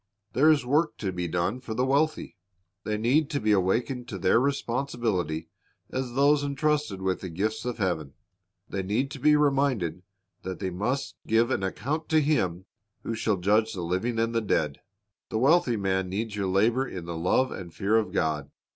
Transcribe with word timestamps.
There 0.33 0.49
is 0.51 0.63
a 0.63 0.67
work 0.67 0.97
to 0.97 1.11
be 1.11 1.27
done 1.27 1.59
for 1.61 1.75
the 1.75 1.85
wealthy. 1.85 2.35
They 2.85 2.97
need 2.97 3.29
to 3.29 3.39
be 3.39 3.51
awakened 3.51 4.07
to 4.07 4.17
their 4.17 4.39
responsibility 4.39 5.49
as 5.91 6.13
those 6.15 6.43
entrusted 6.43 7.03
with 7.03 7.21
the 7.21 7.29
gifts 7.29 7.65
of 7.65 7.77
heaven. 7.77 8.15
They 8.67 8.81
need 8.81 9.11
to 9.11 9.19
be 9.19 9.35
reminded 9.35 10.01
that 10.41 10.57
they 10.57 10.71
must 10.71 11.17
give 11.27 11.51
an 11.51 11.61
account 11.61 12.09
to 12.09 12.19
Him 12.19 12.65
who 13.03 13.13
shall 13.13 13.37
judge 13.37 13.73
the 13.73 13.83
living 13.83 14.17
and 14.17 14.33
the 14.33 14.41
dead. 14.41 14.81
The 15.29 15.37
wealthy 15.37 15.77
man 15.77 16.09
needs 16.09 16.35
your 16.35 16.47
labor 16.47 16.87
in 16.87 17.05
the 17.05 17.15
love 17.15 17.51
and 17.51 17.71
fear 17.71 17.95
of 17.97 18.11
God. 18.11 18.49